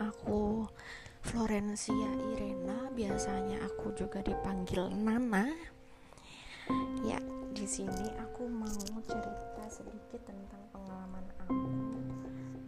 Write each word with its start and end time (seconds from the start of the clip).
aku 0.00 0.64
Florencia 1.20 2.08
Irena, 2.32 2.88
biasanya 2.96 3.60
aku 3.68 3.92
juga 3.92 4.24
dipanggil 4.24 4.88
Nana. 4.96 5.52
Ya, 7.04 7.20
di 7.52 7.66
sini 7.68 8.08
aku 8.16 8.48
mau 8.48 8.72
cerita 9.04 9.64
sedikit 9.68 10.24
tentang 10.24 10.62
pengalaman 10.72 11.24
aku 11.44 11.68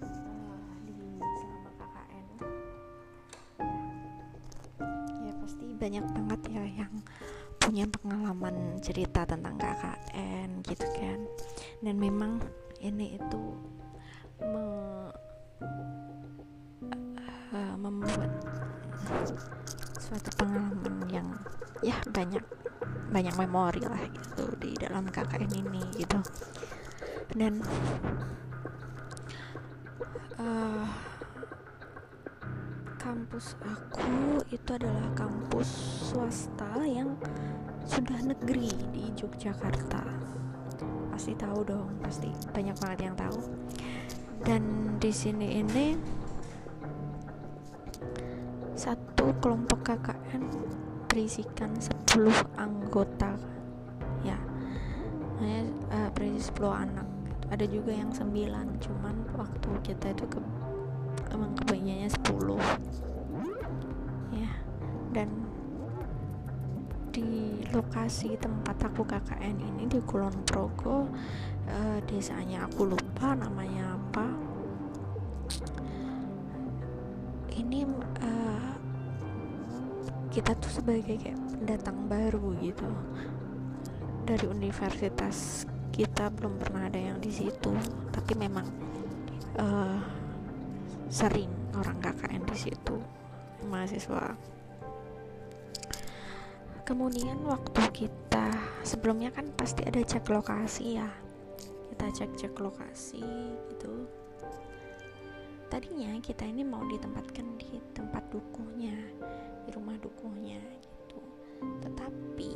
uh, 0.05 0.68
di 0.84 0.93
selama 1.16 1.71
KKN. 1.80 2.27
Ya, 5.25 5.33
pasti 5.41 5.64
banyak 5.73 6.05
banget 6.12 6.41
ya 6.53 6.64
yang 6.85 6.95
punya 7.57 7.89
pengalaman 7.89 8.77
cerita 8.85 9.25
tentang 9.25 9.57
KKN 9.57 10.61
gitu 10.69 10.87
kan. 11.01 11.21
Dan 11.80 11.96
memang 11.96 12.42
ini 12.84 13.16
itu 13.16 13.42
membuat 18.02 18.33
suatu 20.02 20.30
pengalaman 20.37 21.06
yang 21.09 21.29
ya 21.83 21.97
banyak 22.11 22.42
banyak 23.12 23.34
memori 23.37 23.83
lah 23.84 24.02
gitu 24.11 24.45
di 24.59 24.75
dalam 24.77 25.06
KKN 25.09 25.52
ini 25.52 25.83
gitu. 25.97 26.19
Dan 27.33 27.62
uh, 30.37 30.87
kampus 33.01 33.56
aku 33.65 34.41
itu 34.53 34.70
adalah 34.73 35.06
kampus 35.16 35.69
swasta 36.12 36.84
yang 36.84 37.16
sudah 37.84 38.19
negeri 38.25 38.73
di 38.95 39.12
Yogyakarta. 39.16 40.00
Pasti 41.12 41.37
tahu 41.37 41.61
dong 41.66 41.89
pasti 42.00 42.33
banyak 42.53 42.77
banget 42.80 43.12
yang 43.12 43.16
tahu. 43.16 43.41
Dan 44.42 44.62
di 44.98 45.12
sini 45.12 45.61
ini 45.61 45.95
kelompok 49.41 49.80
KKN 49.86 50.42
berisikan 51.08 51.72
10 51.77 52.28
anggota 52.58 53.36
ya. 54.27 54.36
Hanya 55.41 55.61
uh, 55.92 56.11
berisi 56.12 56.50
10 56.52 56.69
anak 56.69 57.06
ada 57.52 57.69
juga 57.69 57.92
yang 57.92 58.08
9 58.08 58.33
cuman 58.80 59.14
waktu 59.36 59.70
kita 59.84 60.16
itu 60.16 60.24
ke 60.24 60.41
emang 61.36 61.52
kebagiannya 61.61 62.08
10 62.08 62.56
ya 64.33 64.52
dan 65.12 65.28
di 67.12 67.61
lokasi 67.77 68.41
tempat 68.41 68.89
aku 68.89 69.05
KKN 69.05 69.61
ini 69.61 69.84
di 69.84 70.00
Kulon 70.00 70.33
Progo 70.48 71.12
uh, 71.69 71.98
desanya 72.08 72.64
aku 72.64 72.89
lupa 72.89 73.36
namanya 73.36 74.00
apa 74.00 74.33
sebagai 80.83 81.14
kayak 81.14 81.38
pendatang 81.55 82.11
baru 82.11 82.58
gitu. 82.58 82.91
Dari 84.27 84.50
universitas 84.50 85.62
kita 85.94 86.27
belum 86.34 86.58
pernah 86.58 86.91
ada 86.91 86.98
yang 86.98 87.22
di 87.22 87.30
situ 87.30 87.70
tapi 88.11 88.34
memang 88.34 88.66
uh, 89.62 90.02
sering 91.06 91.47
orang 91.78 92.02
KKN 92.02 92.42
di 92.50 92.56
situ 92.58 92.98
mahasiswa. 93.70 94.34
Kemudian 96.83 97.39
waktu 97.46 97.83
kita 97.94 98.50
sebelumnya 98.83 99.30
kan 99.30 99.55
pasti 99.55 99.86
ada 99.86 100.02
cek 100.02 100.27
lokasi 100.34 100.98
ya. 100.98 101.06
Kita 101.94 102.11
cek-cek 102.11 102.58
lokasi 102.58 103.22
gitu. 103.70 104.11
Tadinya 105.70 106.11
kita 106.19 106.42
ini 106.42 106.67
mau 106.67 106.83
ditempatkan 106.91 107.55
di 107.55 107.78
tempat 107.95 108.27
dukuhnya 108.34 108.98
di 109.67 109.70
rumah 109.74 109.96
dukuhnya 109.98 110.61
gitu. 110.83 111.20
Tetapi 111.83 112.52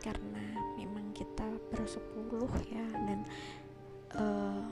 karena 0.00 0.46
memang 0.78 1.10
kita 1.12 1.46
bersepuluh 1.72 2.48
ya 2.70 2.86
dan 3.04 3.20
uh, 4.16 4.64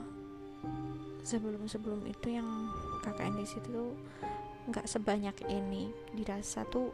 sebelum-sebelum 1.25 2.05
itu 2.05 2.37
yang 2.37 2.47
KKN 3.01 3.35
di 3.41 3.47
situ 3.49 3.93
nggak 4.65 4.89
sebanyak 4.89 5.37
ini 5.49 5.93
dirasa 6.13 6.65
tuh 6.69 6.89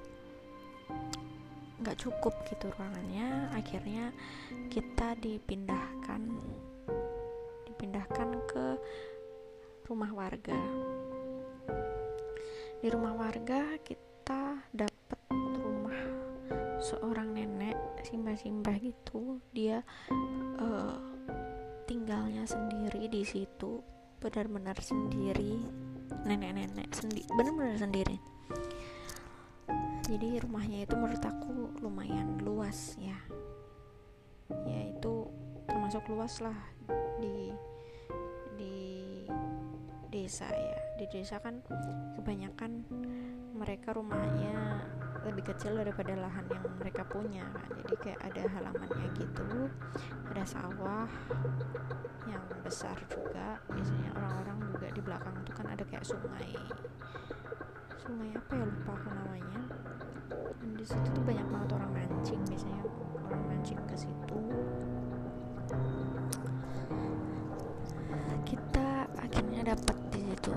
nggak 1.81 1.97
cukup 1.97 2.33
gitu 2.47 2.69
ruangannya. 2.77 3.51
Akhirnya 3.55 4.11
kita 4.67 5.15
dipindahkan 5.19 6.21
dipindahkan 7.67 8.29
ke 8.47 8.65
rumah 9.87 10.11
warga. 10.13 10.59
Di 12.81 12.87
rumah 12.89 13.13
warga 13.13 13.77
kita 13.85 14.10
dapat 14.71 15.19
rumah 15.31 16.01
seorang 16.81 17.33
nenek 17.33 17.77
simbah-simbah 18.05 18.77
gitu. 18.81 19.41
Dia 19.53 19.81
uh, 20.61 20.97
tinggalnya 21.85 22.47
sendiri 22.47 23.09
di 23.11 23.23
situ 23.27 23.81
benar-benar 24.21 24.77
sendiri 24.77 25.57
nenek-nenek 26.23 26.93
sendi 26.93 27.25
benar-benar 27.33 27.77
sendiri. 27.81 28.17
Jadi 30.05 30.43
rumahnya 30.43 30.83
itu 30.83 30.93
menurut 30.99 31.23
aku 31.23 31.71
lumayan 31.79 32.35
luas 32.43 32.99
ya. 32.99 33.15
Yaitu 34.67 35.25
termasuk 35.65 36.03
luas 36.11 36.43
lah 36.43 36.57
di 37.23 37.55
di 38.59 38.77
desa 40.11 40.51
ya. 40.51 40.77
Di 40.99 41.05
desa 41.09 41.39
kan 41.39 41.63
kebanyakan 42.19 42.83
mereka 43.61 43.93
rumahnya 43.93 44.81
lebih 45.21 45.53
kecil 45.53 45.77
daripada 45.77 46.17
lahan 46.17 46.49
yang 46.49 46.65
mereka 46.81 47.05
punya 47.05 47.45
kan 47.53 47.69
jadi 47.85 47.95
kayak 48.01 48.19
ada 48.25 48.41
halamannya 48.57 49.07
gitu 49.13 49.69
ada 50.33 50.43
sawah 50.49 51.05
yang 52.25 52.43
besar 52.63 52.95
juga. 53.11 53.59
Biasanya 53.67 54.15
orang-orang 54.15 54.57
juga 54.71 54.87
di 54.95 55.01
belakang 55.03 55.35
tuh 55.43 55.53
kan 55.53 55.67
ada 55.69 55.83
kayak 55.83 56.05
sungai 56.07 56.55
sungai 58.01 58.33
apa 58.33 58.51
ya? 58.57 58.65
Lupa 58.65 58.91
aku 58.97 59.09
namanya. 59.13 59.61
Dan 60.61 60.69
di 60.79 60.85
situ 60.85 61.07
tuh 61.13 61.23
banyak 61.23 61.47
banget 61.51 61.69
orang 61.77 61.91
mancing 61.93 62.41
biasanya 62.47 62.81
orang 63.29 63.43
mancing 63.51 63.79
ke 63.85 63.95
situ 63.97 64.39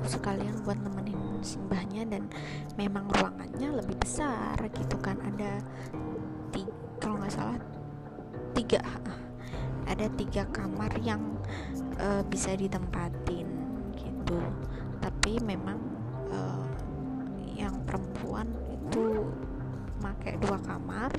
sekalian 0.04 0.60
buat 0.65 0.78
nemenin 0.81 1.41
simbahnya 1.44 2.09
dan 2.09 2.28
memang 2.81 3.09
ruangannya 3.20 3.81
lebih 3.82 3.97
besar 4.00 4.56
gitu 4.60 4.97
kan. 5.00 5.20
Ada 5.20 5.60
kalau 7.04 7.20
nggak 7.20 7.37
salah 7.37 7.60
tiga 8.56 8.81
ada 9.84 10.09
tiga 10.16 10.48
kamar 10.48 10.88
yang 11.04 11.20
uh, 12.00 12.25
bisa 12.25 12.56
ditempatin 12.56 13.44
gitu. 13.92 14.41
Tapi 15.04 15.37
memang 15.44 15.76
uh, 16.32 16.65
yang 17.53 17.76
perempuan 17.84 18.48
itu 18.72 19.28
pakai 20.00 20.41
dua 20.41 20.56
kamar 20.65 21.12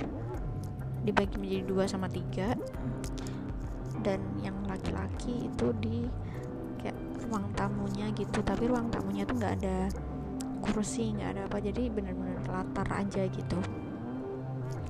dibagi 1.06 1.38
menjadi 1.38 1.64
dua 1.70 1.86
sama 1.86 2.10
tiga. 2.10 2.58
Dan 4.02 4.22
yang 4.42 4.58
laki-laki 4.66 5.50
itu 5.50 5.70
di 5.78 5.95
tamunya 7.86 8.10
gitu 8.18 8.42
tapi 8.42 8.66
ruang 8.66 8.90
tamunya 8.90 9.30
tuh 9.30 9.38
nggak 9.38 9.62
ada 9.62 9.78
kursi 10.66 11.14
nggak 11.14 11.38
ada 11.38 11.42
apa 11.46 11.62
jadi 11.62 11.86
bener-bener 11.94 12.42
latar 12.50 12.90
aja 12.98 13.30
gitu. 13.30 13.62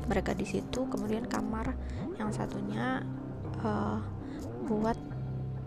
Mereka 0.08 0.32
di 0.32 0.48
situ 0.48 0.88
kemudian 0.88 1.28
kamar 1.28 1.76
yang 2.16 2.32
satunya 2.32 3.04
uh, 3.68 4.00
buat 4.64 4.96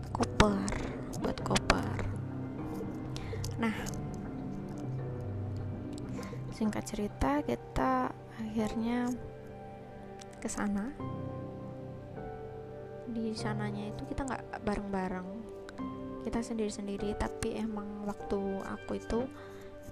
koper 0.09 0.73
buat 1.21 1.37
koper. 1.45 2.01
Nah 3.61 3.77
singkat 6.49 6.81
cerita 6.89 7.45
kita 7.45 8.09
akhirnya 8.41 9.05
ke 10.41 10.49
sana. 10.49 10.89
Di 13.05 13.37
sananya 13.37 13.93
itu 13.93 14.01
kita 14.09 14.25
nggak 14.25 14.65
bareng-bareng 14.65 15.38
kita 16.23 16.43
sendiri-sendiri 16.43 17.15
tapi 17.15 17.55
emang 17.55 18.03
waktu 18.07 18.39
aku 18.67 18.99
itu 18.99 19.19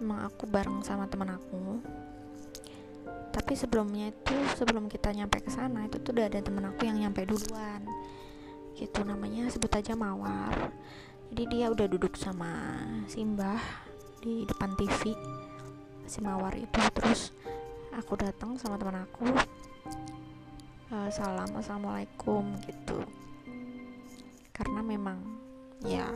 emang 0.01 0.27
aku 0.27 0.45
bareng 0.45 0.83
sama 0.85 1.09
teman 1.09 1.33
aku. 1.33 1.81
Tapi 3.33 3.53
sebelumnya 3.53 4.09
itu 4.09 4.35
sebelum 4.57 4.89
kita 4.89 5.13
nyampe 5.13 5.39
ke 5.45 5.51
sana 5.53 5.85
itu 5.85 6.01
tuh 6.01 6.11
udah 6.17 6.25
ada 6.25 6.41
teman 6.41 6.65
aku 6.67 6.89
yang 6.89 6.97
nyampe 6.99 7.23
duluan. 7.23 7.85
Gitu 8.73 9.01
namanya 9.05 9.49
sebut 9.49 9.71
aja 9.73 9.93
Mawar. 9.93 10.73
Jadi 11.31 11.43
dia 11.49 11.67
udah 11.69 11.85
duduk 11.85 12.15
sama 12.15 12.81
Simbah 13.05 13.59
di 14.21 14.47
depan 14.47 14.73
TV 14.75 15.13
si 16.09 16.19
Mawar 16.19 16.57
itu. 16.57 16.81
Terus 16.97 17.31
aku 17.93 18.17
datang 18.17 18.57
sama 18.57 18.77
teman 18.77 19.05
aku 19.05 19.25
uh, 20.91 21.09
salam 21.09 21.49
assalamualaikum 21.55 22.57
gitu. 22.65 23.05
Karena 24.53 24.81
memang 24.81 25.46
ya 25.85 26.09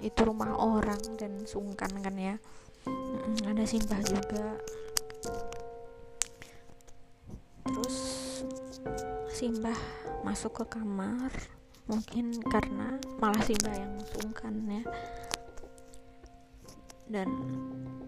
itu 0.00 0.20
rumah 0.28 0.52
orang 0.60 1.00
dan 1.16 1.48
sungkan 1.48 1.88
kan 2.04 2.16
ya. 2.16 2.36
Ada 3.48 3.64
simbah 3.64 4.00
juga. 4.04 4.60
Terus 7.66 7.96
simbah 9.32 9.78
masuk 10.22 10.64
ke 10.64 10.80
kamar 10.80 11.32
mungkin 11.86 12.34
karena 12.50 12.98
malah 13.22 13.40
simbah 13.40 13.72
yang 13.72 13.94
sungkan 14.12 14.54
ya. 14.68 14.84
Dan 17.06 17.28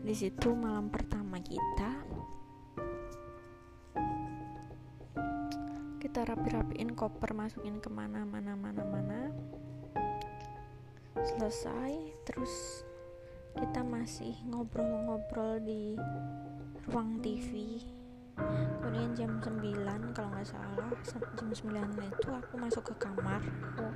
di 0.05 0.13
situ 0.13 0.53
malam 0.53 0.91
pertama 0.91 1.39
kita 1.41 2.05
kita 5.99 6.35
rapi-rapiin 6.35 6.95
koper 6.95 7.37
masukin 7.37 7.79
ke 7.79 7.91
mana 7.93 8.25
mana 8.25 8.55
mana 8.57 8.83
mana 8.83 9.29
selesai 11.25 11.93
terus 12.27 12.85
kita 13.59 13.83
masih 13.83 14.39
ngobrol-ngobrol 14.47 15.59
di 15.63 15.99
ruang 16.91 17.19
TV 17.19 17.83
kemudian 18.79 19.11
jam 19.19 19.31
9 19.43 20.15
kalau 20.15 20.31
nggak 20.31 20.47
salah 20.47 20.89
jam 21.35 21.49
9 21.51 21.75
itu 22.07 22.29
aku 22.31 22.55
masuk 22.57 22.83
ke 22.93 22.95
kamar. 23.03 23.43
Aku 23.75 23.87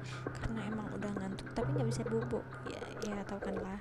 karena 0.42 0.60
emang 0.66 0.88
udah 0.94 1.10
ngantuk 1.18 1.48
tapi 1.54 1.68
nggak 1.78 1.88
bisa 1.88 2.02
bubuk. 2.06 2.44
Ya 2.68 2.82
ya 3.06 3.16
tau 3.24 3.38
kan 3.38 3.56
lah. 3.58 3.80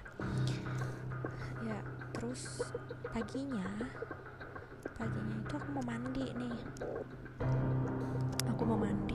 Ya 1.66 1.78
terus 2.14 2.62
paginya 3.10 3.68
paginya 4.96 5.36
itu 5.42 5.54
aku 5.58 5.70
mau 5.74 5.86
mandi 5.86 6.26
nih. 6.36 6.58
Aku 8.56 8.62
mau 8.64 8.80
mandi 8.80 9.11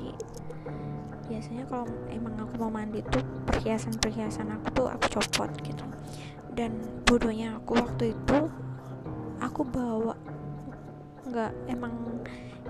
biasanya 1.26 1.66
kalau 1.66 1.86
emang 2.06 2.34
aku 2.38 2.54
mau 2.62 2.70
mandi 2.70 3.02
tuh 3.10 3.22
perhiasan-perhiasan 3.50 4.46
aku 4.54 4.66
tuh 4.72 4.86
aku 4.86 5.18
copot 5.18 5.50
gitu. 5.66 5.84
Dan 6.54 6.78
bodohnya 7.04 7.58
aku 7.58 7.76
waktu 7.76 8.14
itu 8.14 8.38
aku 9.42 9.60
bawa 9.66 10.14
nggak 11.26 11.52
emang 11.68 11.94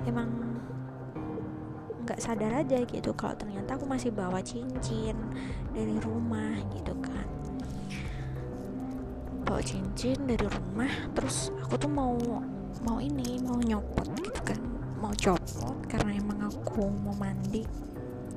emang 0.08 0.28
nggak 2.06 2.22
sadar 2.22 2.62
aja 2.62 2.80
gitu 2.86 3.10
kalau 3.18 3.34
ternyata 3.34 3.74
aku 3.76 3.84
masih 3.84 4.14
bawa 4.14 4.40
cincin 4.40 5.14
dari 5.76 5.96
rumah 6.00 6.56
gitu 6.72 6.96
kan. 7.04 7.28
Bawa 9.46 9.62
cincin 9.62 10.18
dari 10.26 10.46
rumah 10.48 10.90
terus 11.14 11.52
aku 11.60 11.76
tuh 11.76 11.92
mau 11.92 12.16
mau 12.82 12.98
ini 12.98 13.38
mau 13.44 13.60
nyopot 13.60 14.08
gitu 14.18 14.40
kan. 14.42 14.60
Mau 14.96 15.12
copot 15.14 15.76
karena 15.86 16.16
emang 16.16 16.48
aku 16.48 16.88
mau 17.04 17.14
mandi 17.20 17.86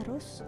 terus 0.00 0.42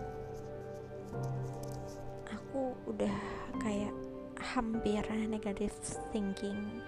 aku 2.31 2.75
udah 2.91 3.17
kayak 3.63 3.95
hampir 4.39 5.03
negatif 5.31 5.75
thinking 6.11 6.83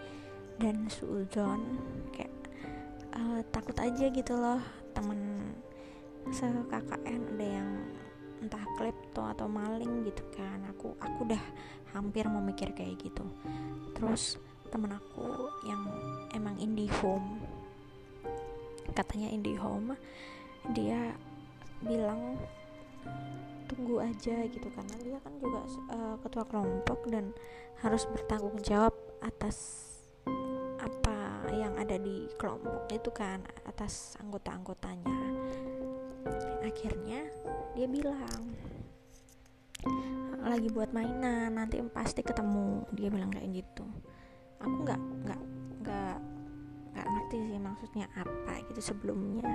dan 0.56 0.88
suudon 0.88 1.78
kayak 2.14 2.32
uh, 3.14 3.40
takut 3.52 3.76
aja 3.78 4.06
gitu 4.10 4.34
loh 4.34 4.60
temen 4.92 5.52
se 6.34 6.42
KKN 6.46 7.22
ada 7.38 7.46
yang 7.46 7.70
entah 8.42 8.64
klepto 8.76 9.22
atau 9.22 9.46
maling 9.46 10.02
gitu 10.04 10.26
kan 10.34 10.58
aku 10.68 10.92
aku 10.98 11.24
udah 11.24 11.42
hampir 11.94 12.26
mau 12.28 12.42
mikir 12.42 12.74
kayak 12.76 12.98
gitu. 13.00 13.24
Terus 13.96 14.36
temen 14.68 14.92
aku 14.92 15.48
yang 15.64 15.82
emang 16.34 16.58
indie 16.58 16.90
home 17.00 17.40
katanya 18.92 19.28
indie 19.30 19.56
home 19.56 19.94
dia 20.74 21.14
bilang 21.86 22.36
tunggu 23.70 24.02
aja 24.02 24.36
gitu. 24.46 24.68
Karena 24.70 24.94
dia 25.02 25.18
kan 25.22 25.34
juga 25.38 25.60
uh, 25.94 26.16
ketua 26.22 26.44
kelompok 26.46 27.06
dan 27.10 27.30
harus 27.82 28.08
bertanggung 28.08 28.56
jawab 28.64 28.94
atas 29.20 29.84
apa 30.80 31.50
yang 31.52 31.76
ada 31.76 31.98
di 32.00 32.30
kelompok 32.40 32.88
itu 32.90 33.10
kan 33.12 33.42
atas 33.68 34.16
anggota-anggotanya. 34.22 35.18
Akhirnya 36.66 37.30
dia 37.78 37.86
bilang 37.86 38.42
lagi 40.46 40.70
buat 40.70 40.94
mainan 40.94 41.54
nanti 41.58 41.82
pasti 41.90 42.22
ketemu. 42.22 42.86
Dia 42.94 43.08
bilang 43.10 43.30
kayak 43.34 43.50
gitu. 43.62 43.86
Aku 44.62 44.82
nggak 44.86 45.00
nggak 45.26 45.42
nggak 45.84 46.18
nggak 46.96 47.06
ngerti 47.06 47.38
sih 47.50 47.60
maksudnya 47.60 48.06
apa 48.16 48.62
gitu 48.72 48.80
sebelumnya. 48.80 49.46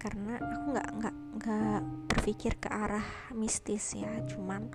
Karena 0.00 0.38
aku 0.40 0.66
nggak 0.74 0.88
nggak 0.98 1.16
nggak 1.32 1.80
berpikir 2.12 2.60
ke 2.60 2.68
arah 2.68 3.04
mistis 3.32 3.96
ya 3.96 4.12
cuman 4.28 4.68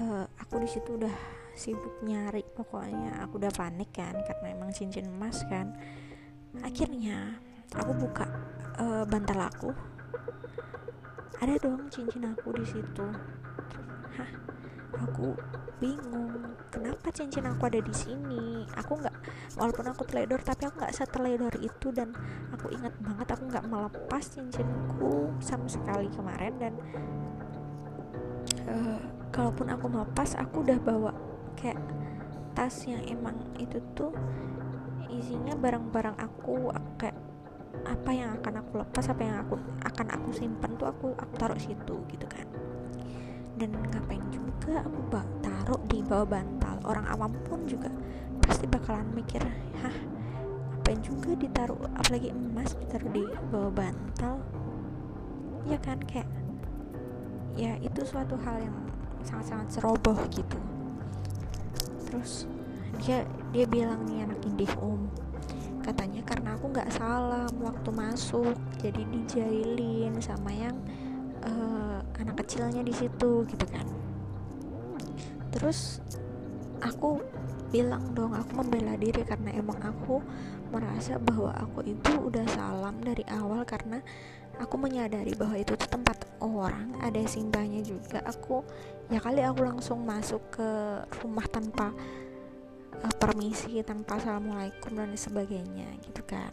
uh, 0.00 0.24
aku 0.40 0.64
di 0.64 0.68
situ 0.68 0.96
udah 0.96 1.14
sibuk 1.54 2.02
nyari 2.02 2.42
pokoknya 2.42 3.22
aku 3.22 3.38
udah 3.38 3.52
panik 3.54 3.94
kan 3.94 4.18
karena 4.26 4.46
emang 4.50 4.74
cincin 4.74 5.06
emas 5.06 5.46
kan. 5.46 5.70
Akhirnya 6.62 7.38
aku 7.74 7.94
buka 7.94 8.26
uh, 8.78 9.06
bantal 9.06 9.38
aku. 9.46 9.70
Ada 11.38 11.54
dong 11.62 11.86
cincin 11.90 12.26
aku 12.26 12.50
di 12.58 12.66
situ. 12.66 13.06
Hah 14.18 14.53
aku 14.98 15.34
bingung 15.82 16.54
kenapa 16.70 17.10
cincin 17.10 17.46
aku 17.46 17.66
ada 17.70 17.80
di 17.82 17.94
sini? 17.94 18.64
Aku 18.78 18.98
nggak 18.98 19.14
walaupun 19.58 19.86
aku 19.90 20.02
teledor 20.06 20.40
tapi 20.42 20.66
aku 20.66 20.82
nggak 20.82 20.94
seteledor 20.94 21.54
itu. 21.62 21.90
Dan 21.94 22.14
aku 22.50 22.70
ingat 22.74 22.94
banget 23.02 23.26
aku 23.34 23.42
nggak 23.50 23.66
melepas 23.66 24.22
cincinku 24.26 25.34
sama 25.38 25.66
sekali 25.66 26.10
kemarin. 26.10 26.54
Dan 26.58 26.74
uh, 28.70 29.00
kalaupun 29.34 29.70
aku 29.70 29.86
melepas 29.90 30.38
aku 30.38 30.62
udah 30.62 30.78
bawa 30.78 31.12
kayak 31.58 31.78
tas 32.54 32.86
yang 32.86 33.02
emang 33.10 33.34
itu 33.58 33.82
tuh 33.98 34.14
isinya 35.10 35.54
barang-barang 35.58 36.16
aku 36.18 36.70
kayak 36.98 37.18
apa 37.84 38.10
yang 38.14 38.30
akan 38.38 38.62
aku 38.62 38.72
lepas 38.80 39.04
apa 39.10 39.22
yang 39.22 39.36
aku 39.42 39.54
akan 39.82 40.06
aku 40.14 40.28
simpen 40.30 40.70
tuh 40.78 40.86
aku 40.88 41.12
aku 41.18 41.34
taruh 41.34 41.58
situ 41.58 41.94
gitu 42.08 42.26
kan 42.30 42.46
dan 43.58 43.70
ngapain 43.90 44.24
juga 44.32 44.82
aku 44.82 45.00
taruh 45.42 45.82
di 45.88 46.00
bawah 46.04 46.28
bantal. 46.28 46.76
Orang 46.84 47.06
awam 47.08 47.32
pun 47.48 47.64
juga 47.64 47.88
pasti 48.44 48.68
bakalan 48.68 49.08
mikir 49.16 49.40
hah 49.80 49.96
ngapain 50.74 51.00
juga 51.00 51.32
ditaruh 51.32 51.80
apalagi 51.96 52.28
emas 52.28 52.76
ditaruh 52.76 53.10
di 53.14 53.24
bawah 53.48 53.72
bantal? 53.72 54.36
Ya 55.64 55.80
kan 55.80 56.00
kayak 56.04 56.28
ya 57.56 57.78
itu 57.80 58.04
suatu 58.04 58.36
hal 58.44 58.60
yang 58.60 58.76
sangat-sangat 59.24 59.80
ceroboh 59.80 60.18
gitu. 60.28 60.58
Terus 62.04 62.44
dia 63.00 63.24
dia 63.50 63.66
bilang 63.66 64.04
nih 64.06 64.28
anak 64.28 64.40
indih 64.44 64.70
om 64.80 65.08
katanya 65.84 66.24
karena 66.24 66.56
aku 66.56 66.72
nggak 66.72 66.88
salam 66.96 67.52
waktu 67.60 67.90
masuk 67.92 68.56
jadi 68.80 69.04
dijailin 69.04 70.16
sama 70.16 70.48
yang 70.48 70.72
uh, 71.44 71.83
kecilnya 72.44 72.84
di 72.84 72.92
situ 72.92 73.48
gitu 73.48 73.66
kan. 73.72 73.88
Terus 75.56 76.04
aku 76.84 77.18
bilang 77.72 78.14
dong 78.14 78.36
aku 78.36 78.62
membela 78.62 78.94
diri 78.94 79.24
karena 79.26 79.50
emang 79.56 79.80
aku 79.82 80.22
merasa 80.70 81.18
bahwa 81.18 81.50
aku 81.56 81.82
itu 81.88 82.12
udah 82.30 82.46
salam 82.54 83.02
dari 83.02 83.26
awal 83.32 83.66
karena 83.66 83.98
aku 84.62 84.78
menyadari 84.78 85.34
bahwa 85.34 85.58
itu 85.58 85.74
tuh 85.74 85.90
tempat 85.90 86.22
orang 86.38 86.94
ada 87.02 87.18
simbahnya 87.26 87.82
juga. 87.82 88.22
Aku 88.28 88.62
ya 89.10 89.18
kali 89.18 89.42
aku 89.42 89.66
langsung 89.66 90.06
masuk 90.06 90.42
ke 90.54 90.68
rumah 91.22 91.46
tanpa 91.50 91.90
uh, 93.02 93.14
permisi 93.18 93.82
tanpa 93.82 94.22
assalamualaikum 94.22 94.94
dan 94.94 95.10
sebagainya 95.18 95.88
gitu 96.06 96.22
kan. 96.26 96.52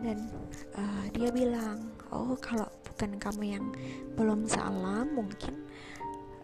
Dan 0.00 0.32
uh, 0.80 1.04
dia 1.12 1.28
bilang 1.28 1.92
oh 2.10 2.34
kalau 2.38 2.66
bukan 2.86 3.16
kamu 3.16 3.42
yang 3.58 3.66
belum 4.18 4.44
salam 4.44 5.06
mungkin 5.14 5.54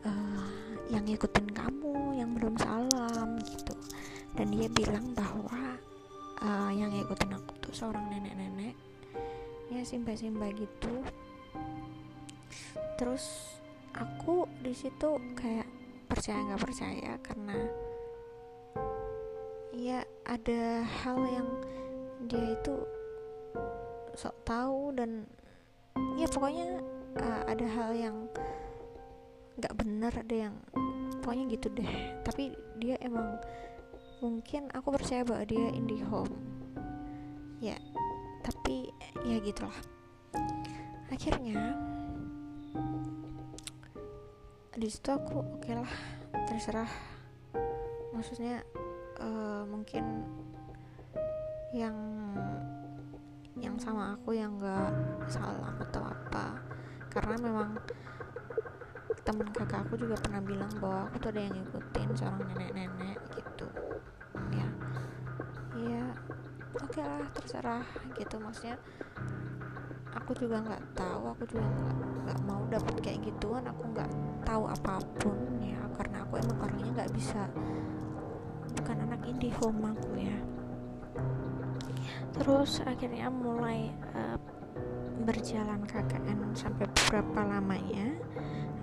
uh, 0.06 0.48
yang 0.88 1.02
ikutin 1.06 1.50
kamu 1.50 2.16
yang 2.18 2.30
belum 2.34 2.54
salam 2.58 3.38
gitu. 3.42 3.74
Dan 4.36 4.52
dia 4.52 4.68
bilang 4.70 5.16
bahwa 5.16 5.80
uh, 6.40 6.70
yang 6.72 6.92
ikutin 6.92 7.34
aku 7.34 7.52
tuh 7.60 7.74
seorang 7.74 8.06
nenek-nenek. 8.12 8.76
Ya 9.72 9.82
simba-simba 9.82 10.52
gitu. 10.54 11.02
Terus 12.96 13.56
aku 13.96 14.46
di 14.62 14.72
situ 14.76 15.18
kayak 15.34 15.66
percaya 16.06 16.38
nggak 16.46 16.62
percaya 16.62 17.12
karena 17.18 17.58
ya 19.76 20.00
ada 20.24 20.86
hal 21.04 21.18
yang 21.28 21.48
dia 22.30 22.56
itu 22.56 22.76
sok 24.16 24.36
tahu 24.48 24.96
dan 24.96 25.28
ya 26.16 26.26
pokoknya 26.28 26.80
uh, 27.20 27.42
ada 27.48 27.66
hal 27.66 27.90
yang 27.96 28.16
nggak 29.56 29.74
bener 29.76 30.12
ada 30.12 30.36
yang 30.48 30.54
pokoknya 31.24 31.44
gitu 31.56 31.68
deh. 31.72 31.90
Tapi 32.26 32.52
dia 32.80 32.96
emang 33.00 33.40
mungkin 34.20 34.72
aku 34.72 34.96
percaya 34.96 35.24
bahwa 35.24 35.44
dia 35.44 35.68
indie 35.72 36.04
home. 36.04 36.32
Ya 37.60 37.76
tapi 38.46 38.94
ya 39.26 39.42
gitulah. 39.42 39.74
Akhirnya 41.10 41.74
di 44.76 44.86
situ 44.86 45.10
aku 45.10 45.42
oke 45.42 45.66
okay 45.66 45.74
lah 45.74 45.92
terserah. 46.46 46.90
Maksudnya 48.14 48.62
uh, 49.18 49.66
mungkin 49.66 50.22
yang 51.74 51.96
yang 53.56 53.76
sama 53.80 54.12
aku 54.12 54.36
yang 54.36 54.60
nggak 54.60 54.92
salah 55.32 55.72
atau 55.80 56.04
apa. 56.04 56.60
Karena 57.08 57.36
memang 57.40 57.72
temen 59.24 59.48
kakak 59.50 59.88
aku 59.88 59.96
juga 59.96 60.14
pernah 60.20 60.44
bilang 60.44 60.70
bahwa 60.78 61.08
aku 61.08 61.16
tuh 61.18 61.30
ada 61.32 61.40
yang 61.40 61.54
ngikutin 61.56 62.08
seorang 62.12 62.44
nenek-nenek 62.52 63.18
gitu. 63.32 63.68
Ya. 64.52 64.68
Ya 65.76 66.04
oke 66.76 66.92
okay 66.92 67.02
lah 67.02 67.24
terserah 67.32 67.86
gitu. 68.20 68.36
Maksudnya 68.36 68.76
aku 70.12 70.36
juga 70.36 70.60
nggak 70.60 70.82
tahu 70.92 71.22
aku 71.32 71.42
juga 71.48 71.64
nggak 71.64 71.94
nggak 72.28 72.40
mau 72.44 72.62
dapet 72.68 72.94
kayak 73.00 73.20
gituan. 73.24 73.64
Aku 73.72 73.82
nggak 73.88 74.10
tahu 74.44 74.68
apa 74.68 75.00
pun 75.16 75.36
ya 75.64 75.80
karena 75.96 76.28
aku 76.28 76.36
emang 76.36 76.58
orangnya 76.60 76.90
nggak 76.92 77.12
bisa. 77.16 77.48
Bukan 78.76 78.96
anak 79.08 79.24
indie 79.24 79.56
home 79.56 79.80
aku 79.96 80.20
ya 80.20 80.55
terus 82.36 82.84
akhirnya 82.84 83.32
mulai 83.32 83.90
uh, 84.12 84.38
berjalan 85.24 85.82
KKN 85.88 86.52
sampai 86.52 86.84
beberapa 86.86 87.40
lamanya 87.42 88.12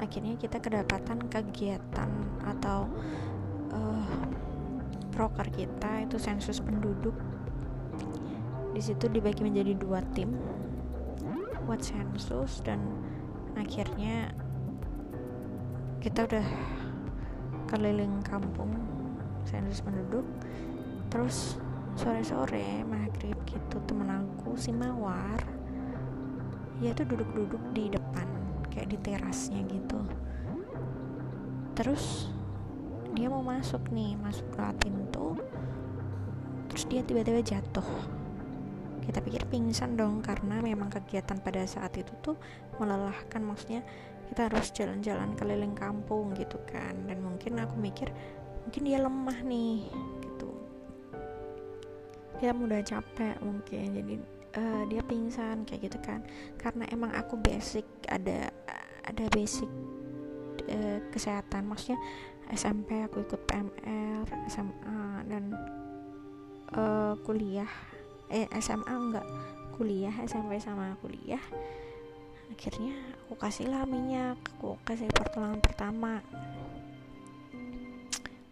akhirnya 0.02 0.36
kita 0.36 0.60
kedapatan 0.60 1.32
kegiatan 1.32 2.10
atau 2.44 2.92
uh, 3.72 4.24
proker 5.13 5.48
kita 5.54 6.04
itu 6.04 6.18
sensus 6.18 6.58
penduduk. 6.60 7.13
Di 8.74 8.82
situ 8.82 9.06
dibagi 9.06 9.46
menjadi 9.46 9.78
dua 9.78 10.02
tim 10.18 10.34
buat 11.63 11.80
sensus 11.80 12.60
dan 12.66 12.84
akhirnya 13.56 14.36
kita 16.04 16.28
udah 16.28 16.48
keliling 17.72 18.20
kampung 18.25 18.74
sensus 19.48 19.80
penduduk. 19.80 20.28
Terus 21.08 21.62
sore-sore 21.93 22.81
maghrib 22.85 23.38
gitu 23.45 23.77
temen 23.85 24.09
aku 24.09 24.57
si 24.57 24.73
mawar 24.73 25.39
dia 26.81 26.91
tuh 26.91 27.05
duduk-duduk 27.05 27.63
di 27.71 27.93
depan 27.93 28.27
kayak 28.73 28.89
di 28.89 28.97
terasnya 29.00 29.62
gitu. 29.69 30.01
Terus 31.77 32.27
dia 33.13 33.29
mau 33.29 33.45
masuk 33.45 33.93
nih 33.93 34.17
masuk 34.17 34.50
ke 34.51 34.62
pintu 34.83 35.38
terus 36.67 36.89
dia 36.89 37.05
tiba-tiba 37.05 37.45
jatuh. 37.45 37.85
Kita 39.05 39.21
pikir 39.21 39.45
pingsan 39.47 39.93
dong 39.93 40.25
karena 40.25 40.57
memang 40.59 40.89
kegiatan 40.89 41.38
pada 41.38 41.62
saat 41.69 41.93
itu 41.95 42.09
tuh 42.23 42.35
melelahkan 42.81 43.45
maksudnya 43.45 43.85
kita 44.31 44.50
harus 44.50 44.73
jalan-jalan 44.73 45.38
keliling 45.38 45.77
kampung 45.77 46.33
gitu 46.33 46.57
kan. 46.65 46.97
Dan 47.05 47.21
mungkin 47.21 47.62
aku 47.62 47.77
mikir 47.77 48.09
mungkin 48.65 48.81
dia 48.83 48.97
lemah 49.00 49.39
nih 49.45 49.88
dia 52.43 52.51
mudah 52.51 52.83
capek 52.83 53.39
mungkin 53.39 53.95
jadi 53.95 54.15
uh, 54.59 54.83
dia 54.91 55.00
pingsan 55.07 55.63
kayak 55.63 55.88
gitu 55.88 56.00
kan. 56.03 56.19
Karena 56.59 56.83
emang 56.91 57.15
aku 57.15 57.39
basic 57.39 57.88
ada 58.12 58.51
ada 59.07 59.25
basic 59.31 59.71
uh, 60.67 61.00
kesehatan. 61.07 61.71
Maksudnya 61.71 61.95
SMP 62.51 63.00
aku 63.00 63.23
ikut 63.23 63.47
PMR 63.47 64.27
SMA 64.51 65.23
dan 65.31 65.55
uh, 66.75 67.15
kuliah. 67.23 67.71
Eh 68.27 68.51
SMA 68.59 68.91
enggak 68.91 69.27
kuliah 69.79 70.12
SMP 70.27 70.59
sama 70.59 71.00
kuliah. 71.00 71.39
Akhirnya 72.51 72.91
aku 73.23 73.39
kasih 73.39 73.71
lah 73.71 73.88
minyak 73.88 74.35
aku 74.59 74.75
kasih 74.83 75.07
pertolongan 75.15 75.63
pertama. 75.63 76.19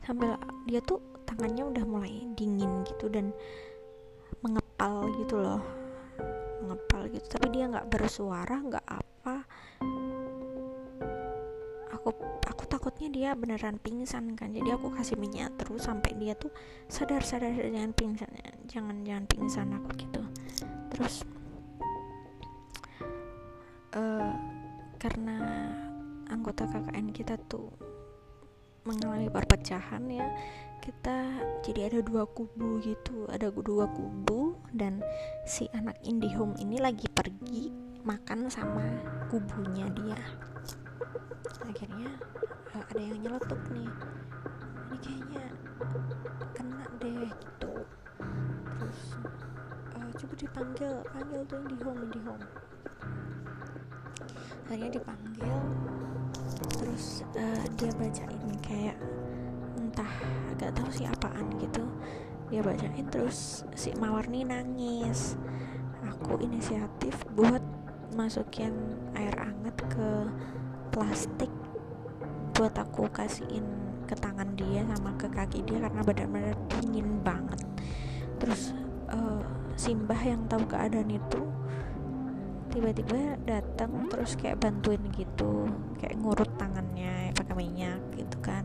Sambil 0.07 0.39
dia 0.63 0.79
tuh 0.79 1.03
tangannya 1.27 1.67
udah 1.67 1.83
mulai 1.83 2.23
dingin 2.39 2.87
gitu 2.87 3.11
dan 3.11 3.35
mengepal 4.81 5.13
gitu 5.21 5.35
loh. 5.37 5.61
Mengepal 6.65 7.01
gitu 7.13 7.25
tapi 7.29 7.53
dia 7.53 7.69
nggak 7.69 7.85
bersuara 7.85 8.57
nggak 8.57 8.87
apa. 8.89 9.35
Aku 11.93 12.09
aku 12.49 12.63
takutnya 12.65 13.13
dia 13.13 13.29
beneran 13.37 13.77
pingsan 13.77 14.33
kan 14.33 14.49
jadi 14.49 14.73
aku 14.73 14.89
kasih 14.89 15.21
minyak 15.21 15.53
terus 15.61 15.85
sampai 15.85 16.17
dia 16.17 16.33
tuh 16.33 16.49
sadar 16.89 17.21
sadar 17.21 17.53
jangan 17.53 17.93
pingsan 17.93 18.29
jangan 18.65 19.05
jangan 19.05 19.25
pingsan 19.29 19.69
aku 19.69 19.89
gitu. 20.01 20.21
Terus 20.97 21.15
uh, 23.93 24.33
karena 24.97 25.37
anggota 26.25 26.65
KKN 26.65 27.13
kita 27.13 27.37
tuh 27.45 27.69
mengalami 28.81 29.29
perpecahan 29.29 30.01
ya 30.09 30.25
kita 30.81 31.17
jadi 31.61 31.93
ada 31.93 31.99
dua 32.01 32.25
kubu 32.25 32.81
gitu. 32.81 33.29
Ada 33.29 33.53
dua 33.53 33.85
kubu 33.93 34.57
dan 34.73 35.05
si 35.45 35.69
anak 35.77 35.95
IndiHome 36.01 36.57
ini 36.57 36.81
lagi 36.81 37.05
pergi 37.05 37.69
makan 38.01 38.49
sama 38.49 38.81
kubunya 39.29 39.85
dia. 39.93 40.17
Akhirnya 41.61 42.17
uh, 42.73 42.83
ada 42.89 43.01
yang 43.01 43.21
nyeletuk 43.21 43.61
nih. 43.69 43.91
Ini 44.89 44.97
kayaknya 44.97 45.45
kena 46.57 46.85
deh 46.97 47.29
gitu. 47.29 47.73
Terus 48.81 49.01
uh, 49.93 50.09
coba 50.17 50.33
dipanggil 50.33 50.93
panggil 51.13 51.41
tuh 51.45 51.57
IndiHome 51.61 52.01
IndiHome. 52.09 52.45
Akhirnya 54.65 54.91
dipanggil. 54.97 55.55
Terus 56.81 57.21
uh, 57.37 57.63
dia 57.77 57.93
bacain 58.01 58.49
kayak 58.65 58.97
entah 59.91 60.13
agak 60.55 60.71
tahu 60.71 60.89
sih 60.95 61.03
apaan 61.03 61.51
gitu. 61.59 61.83
Dia 62.47 62.63
bacain 62.63 63.07
terus 63.11 63.67
si 63.75 63.91
Mawarni 63.99 64.47
nangis. 64.47 65.35
Aku 66.07 66.39
inisiatif 66.39 67.27
buat 67.35 67.59
masukin 68.15 68.71
air 69.15 69.35
hangat 69.35 69.75
ke 69.91 70.09
plastik 70.95 71.51
buat 72.55 72.71
aku 72.75 73.07
kasihin 73.11 73.63
ke 74.07 74.15
tangan 74.15 74.55
dia 74.55 74.83
sama 74.91 75.15
ke 75.15 75.27
kaki 75.31 75.63
dia 75.63 75.79
karena 75.83 76.01
benar-benar 76.03 76.55
dingin 76.71 77.19
banget. 77.23 77.59
Terus 78.39 78.75
uh, 79.11 79.43
Simbah 79.79 80.19
yang 80.21 80.45
tahu 80.45 80.67
keadaan 80.67 81.09
itu 81.09 81.41
tiba-tiba 82.71 83.35
datang 83.43 84.07
terus 84.07 84.39
kayak 84.39 84.63
bantuin 84.63 85.01
gitu 85.11 85.67
kayak 85.99 86.15
ngurut 86.21 86.47
tangannya 86.55 87.35
pakai 87.35 87.55
minyak 87.57 87.99
gitu 88.15 88.37
kan 88.39 88.63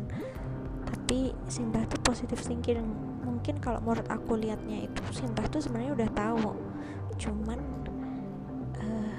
tapi 1.07 1.31
Simbah 1.47 1.87
tuh 1.87 2.03
positif 2.03 2.43
thinking. 2.43 2.83
Mungkin 3.23 3.63
kalau 3.63 3.79
menurut 3.79 4.11
aku 4.11 4.35
liatnya 4.35 4.91
itu 4.91 4.99
Simbah 5.15 5.47
tuh 5.47 5.63
sebenarnya 5.63 5.95
udah 6.03 6.11
tahu. 6.11 6.51
Cuman 7.15 7.63
uh, 8.83 9.15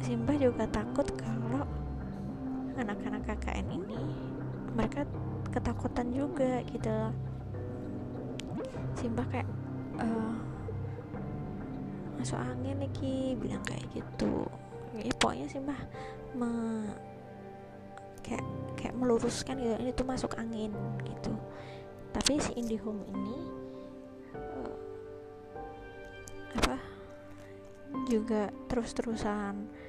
Simbah 0.00 0.32
juga 0.40 0.64
takut 0.72 1.04
kalau 1.20 1.68
anak-anak 2.80 3.20
KKN 3.28 3.68
ini 3.68 4.00
mereka 4.72 5.04
ketakutan 5.52 6.08
juga 6.08 6.64
gitu 6.72 7.12
Simbah 8.96 9.28
kayak 9.28 9.48
uh, 10.00 10.40
masuk 12.16 12.40
angin 12.40 12.80
lagi 12.80 13.36
bilang 13.36 13.60
kayak 13.68 13.84
gitu. 13.92 14.48
Ya 14.96 15.12
pokoknya 15.20 15.52
Simbah 15.52 15.76
me 16.32 16.48
kayak 18.24 18.44
kayak 18.80 18.94
meluruskan 18.96 19.60
gitu. 19.60 19.76
Ini 19.76 19.92
tuh 19.92 20.06
masuk 20.08 20.32
angin 20.40 20.72
gitu. 21.04 21.32
Tapi 22.14 22.40
si 22.40 22.56
IndiHome 22.56 23.04
ini 23.12 23.38
uh, 24.34 24.76
apa 26.56 26.76
juga 28.08 28.48
terus-terusan 28.70 29.84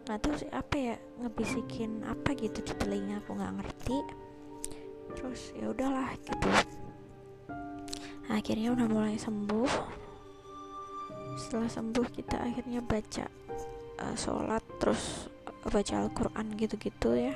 nggak 0.00 0.26
tahu 0.26 0.34
sih 0.42 0.50
apa 0.50 0.74
ya 0.74 0.96
ngebisikin 1.22 2.02
apa 2.02 2.34
gitu 2.34 2.58
di 2.66 2.74
telinga 2.76 3.22
aku 3.22 3.38
nggak 3.38 3.54
ngerti. 3.62 3.98
Terus 5.16 5.40
ya 5.58 5.70
udahlah 5.70 6.14
gitu. 6.22 6.50
Akhirnya 8.30 8.74
udah 8.74 8.86
mulai 8.86 9.16
sembuh. 9.18 9.70
Setelah 11.38 11.70
sembuh 11.70 12.06
kita 12.10 12.36
akhirnya 12.42 12.82
baca 12.82 13.26
uh, 14.02 14.16
sholat 14.18 14.62
terus 14.82 15.30
baca 15.68 15.94
Al-Quran 16.06 16.46
gitu-gitu 16.56 17.10
ya. 17.16 17.34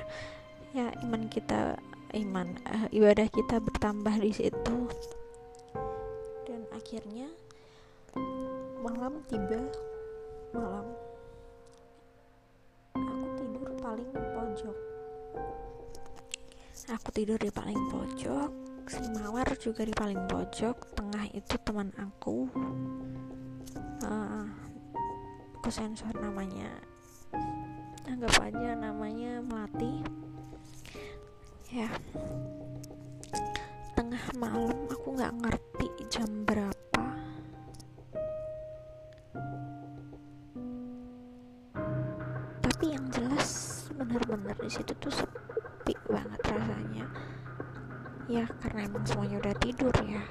Ya 0.73 0.91
iman 1.05 1.29
kita 1.29 1.77
iman 2.15 2.47
uh, 2.65 2.87
ibadah 2.89 3.27
kita 3.29 3.61
bertambah 3.61 4.15
di 4.17 4.31
situ. 4.33 4.77
Dan 6.47 6.65
akhirnya 6.73 7.29
malam 8.81 9.21
tiba 9.27 9.59
malam. 10.55 10.87
Aku 12.95 13.27
tidur 13.37 13.69
paling 13.83 14.09
pojok. 14.09 14.77
Aku 16.85 17.09
tidur 17.11 17.39
di 17.41 17.51
paling 17.51 17.81
pojok 17.91 18.51
si 18.85 19.01
mawar 19.17 19.49
juga 19.57 19.81
di 19.81 19.89
paling 19.89 20.29
pojok 20.29 20.93
tengah 20.93 21.25
itu 21.33 21.55
teman 21.65 21.89
aku. 21.97 22.45
Uh, 24.05 24.45
aku 25.57 25.69
sensor 25.73 26.13
namanya 26.21 26.69
anggap 28.05 28.37
aja 28.41 28.77
namanya 28.77 29.41
melati. 29.41 30.05
Ya. 31.73 31.89
Tengah 33.97 34.25
malam 34.37 34.85
aku 34.87 35.17
nggak 35.17 35.33
ngerti 35.41 35.87
jam 36.13 36.29
berapa. 36.45 37.03
Tapi 42.61 42.85
yang 42.93 43.05
jelas 43.09 43.85
bener-bener 43.93 44.55
di 44.61 44.69
situ 44.69 44.93
tuh 45.01 45.13
sepi 45.13 45.97
banget 46.05 46.41
rasanya. 46.45 47.05
Ya 48.29 48.45
karena 48.61 48.89
emang 48.89 49.05
semuanya 49.05 49.37
udah 49.41 49.55
tidur 49.61 49.93
ya 50.05 50.21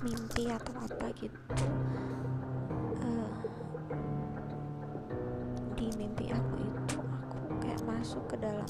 mimpi 0.00 0.48
atau 0.48 0.72
apa 0.80 1.12
gitu 1.20 1.40
uh, 3.04 3.32
di 5.76 5.86
mimpi 6.00 6.32
aku 6.32 6.56
itu 6.56 6.96
aku 7.00 7.36
kayak 7.60 7.80
masuk 7.84 8.24
ke 8.24 8.36
dalam 8.40 8.68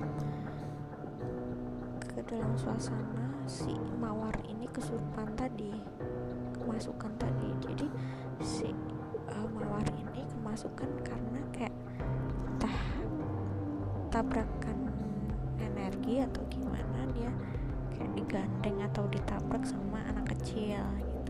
ke 2.10 2.18
dalam 2.26 2.52
suasana 2.58 3.30
si 3.46 3.75
mawar 4.02 4.34
ini 4.46 4.66
kesurupan 4.75 5.30
tadi 5.38 5.70
kemasukan 6.60 7.12
tadi. 7.16 7.49
Jadi 7.64 7.87
si 8.44 8.68
uh, 9.32 9.49
mawar 9.50 9.87
ini 9.96 10.22
kemasukan 10.28 10.90
karena 11.02 11.40
kayak 11.50 11.75
tabrakan 14.10 14.90
energi 15.62 16.20
atau 16.20 16.42
gimana 16.50 17.06
dia 17.14 17.30
kayak 17.94 18.10
digandeng 18.18 18.78
atau 18.90 19.06
ditabrak 19.06 19.62
sama 19.62 20.02
anak 20.10 20.34
kecil 20.34 20.82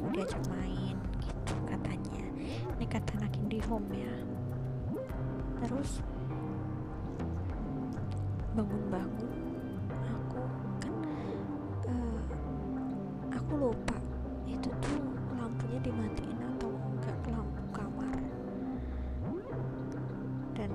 diajak 0.08 0.42
main 0.48 0.96
gitu 1.20 1.54
katanya. 1.68 2.24
Ini 2.80 2.86
kata 2.88 3.10
anak 3.20 3.30
home 3.70 3.92
ya. 3.94 4.14
Terus 5.62 6.02
bangun-bangun 8.50 9.30
aku 9.94 10.42
kan 10.82 10.94
uh, 11.86 12.18
aku 13.30 13.52
lupa 13.54 13.94
itu 14.42 14.66
tuh 14.82 14.98
lampunya 15.38 15.78
dimatiin 15.86 16.40
atau 16.56 16.74
enggak 16.74 17.18
lampu 17.30 17.62
kamar. 17.70 18.18
Dan 20.58 20.74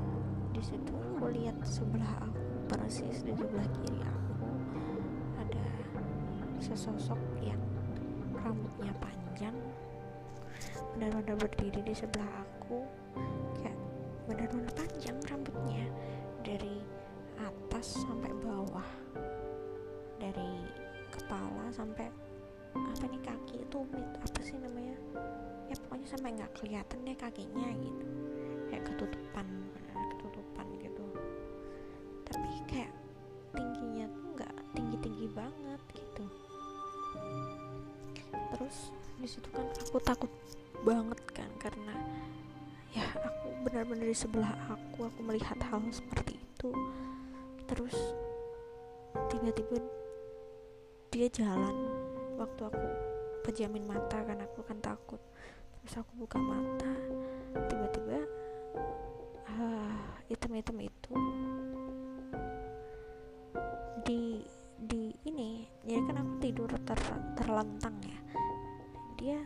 di 0.56 0.62
situ 0.64 0.96
aku 0.96 1.36
lihat 1.36 1.60
sebelah 1.68 2.16
aku 2.24 2.40
persis 2.72 3.28
di 3.28 3.36
sebelah 3.36 3.68
kiri 3.84 4.00
aku 4.08 4.48
ada 5.36 5.66
sesosok 6.64 7.20
yang 7.44 7.60
rambutnya 8.76 8.96
panjang. 9.00 9.56
Benar-benar 10.96 11.36
berdiri 11.40 11.80
di 11.84 11.96
sebelah 11.96 12.28
aku. 12.44 12.84
Kayak 13.60 13.80
benar-benar 14.28 14.72
panjang 14.76 15.18
rambutnya. 15.32 15.88
Dari 16.44 16.84
atas 17.40 18.04
sampai 18.04 18.32
bawah. 18.44 18.90
Dari 20.20 20.68
kepala 21.12 21.72
sampai 21.72 22.12
apa 22.76 23.08
nih 23.08 23.24
kaki 23.24 23.64
itu 23.64 23.80
apa 24.20 24.40
sih 24.44 24.60
namanya? 24.60 25.00
Ya 25.72 25.76
pokoknya 25.80 26.08
sampai 26.12 26.36
nggak 26.36 26.52
kelihatan 26.60 27.00
deh 27.08 27.16
kakinya 27.16 27.70
gitu. 27.80 28.08
Kayak 28.68 28.84
ketutupan 28.92 29.48
terus 38.66 38.90
di 39.22 39.30
situ 39.30 39.46
kan 39.54 39.62
aku 39.78 40.02
takut 40.02 40.32
banget 40.82 41.22
kan 41.38 41.46
karena 41.62 41.94
ya 42.98 43.06
aku 43.14 43.54
benar-benar 43.62 44.10
di 44.10 44.18
sebelah 44.18 44.58
aku 44.66 45.06
aku 45.06 45.22
melihat 45.22 45.54
hal 45.70 45.86
seperti 45.94 46.42
itu. 46.42 46.74
Terus 47.70 47.94
tiba-tiba 49.30 49.78
dia 51.14 51.30
jalan 51.30 51.94
waktu 52.42 52.66
aku 52.66 52.88
pejamin 53.46 53.86
mata 53.86 54.26
kan 54.26 54.42
aku 54.42 54.66
kan 54.66 54.82
takut. 54.82 55.22
Terus 55.86 56.02
aku 56.02 56.26
buka 56.26 56.42
mata 56.42 56.90
tiba-tiba 57.70 58.18
uh, 59.46 60.26
item-item 60.26 60.90
itu 60.90 61.14
di 64.02 64.42
di 64.82 65.14
ini 65.30 65.70
jadi 65.86 66.02
kan 66.10 66.18
aku 66.18 66.34
tidur 66.42 66.70
ter, 66.82 67.00
terlentang 67.38 67.96
ya 68.02 68.20
dia 69.26 69.42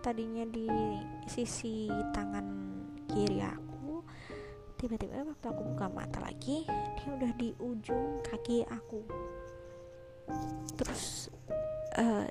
tadinya 0.00 0.48
di 0.48 0.64
sisi 1.28 1.92
tangan 2.16 2.48
kiri 3.04 3.44
aku 3.44 4.00
tiba-tiba 4.80 5.28
waktu 5.28 5.44
aku 5.44 5.60
buka 5.76 5.92
mata 5.92 6.24
lagi 6.24 6.64
dia 6.64 7.10
udah 7.20 7.32
di 7.36 7.52
ujung 7.60 8.24
kaki 8.24 8.64
aku. 8.64 9.04
Terus 10.72 11.28
uh, 12.00 12.24